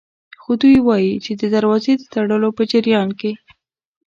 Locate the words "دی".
0.61-0.73